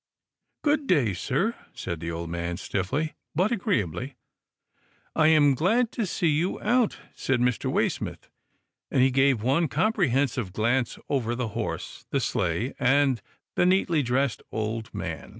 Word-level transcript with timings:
"Good 0.63 0.87
day, 0.87 1.13
sir," 1.13 1.53
said 1.75 1.99
the 1.99 2.09
old 2.09 2.27
man 2.31 2.57
stiffly 2.57 3.13
but 3.35 3.51
agreeably." 3.51 4.15
I 5.15 5.27
am 5.27 5.53
glad 5.53 5.91
to 5.91 6.07
see 6.07 6.29
you 6.29 6.59
out," 6.59 6.97
said 7.13 7.39
Mr. 7.39 7.71
Way 7.71 7.87
smith, 7.87 8.27
and 8.89 9.03
he 9.03 9.11
gave 9.11 9.43
one 9.43 9.67
comprehensive 9.67 10.53
glance 10.53 10.97
over 11.07 11.35
the 11.35 11.49
horse, 11.49 12.07
the 12.09 12.19
sleigh, 12.19 12.73
and 12.79 13.21
the 13.55 13.67
neatly 13.67 14.01
dressed 14.01 14.41
old 14.51 14.91
man. 14.91 15.29